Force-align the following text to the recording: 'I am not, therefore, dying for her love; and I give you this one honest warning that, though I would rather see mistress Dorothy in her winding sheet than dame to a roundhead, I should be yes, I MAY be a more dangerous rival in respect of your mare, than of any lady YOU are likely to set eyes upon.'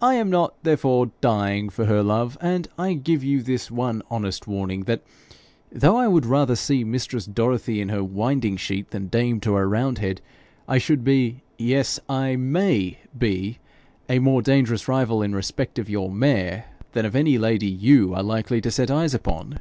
'I 0.00 0.14
am 0.14 0.30
not, 0.30 0.54
therefore, 0.62 1.10
dying 1.20 1.68
for 1.68 1.84
her 1.84 2.02
love; 2.02 2.38
and 2.40 2.68
I 2.78 2.94
give 2.94 3.22
you 3.22 3.42
this 3.42 3.70
one 3.70 4.02
honest 4.10 4.46
warning 4.46 4.84
that, 4.84 5.02
though 5.70 5.94
I 5.98 6.08
would 6.08 6.24
rather 6.24 6.56
see 6.56 6.84
mistress 6.84 7.26
Dorothy 7.26 7.78
in 7.78 7.90
her 7.90 8.02
winding 8.02 8.56
sheet 8.56 8.92
than 8.92 9.08
dame 9.08 9.40
to 9.40 9.54
a 9.58 9.66
roundhead, 9.66 10.22
I 10.66 10.78
should 10.78 11.04
be 11.04 11.42
yes, 11.58 12.00
I 12.08 12.34
MAY 12.36 13.00
be 13.18 13.58
a 14.08 14.20
more 14.20 14.40
dangerous 14.40 14.88
rival 14.88 15.20
in 15.20 15.34
respect 15.34 15.78
of 15.78 15.90
your 15.90 16.10
mare, 16.10 16.64
than 16.92 17.04
of 17.04 17.14
any 17.14 17.36
lady 17.36 17.68
YOU 17.68 18.14
are 18.14 18.22
likely 18.22 18.62
to 18.62 18.70
set 18.70 18.90
eyes 18.90 19.12
upon.' 19.12 19.60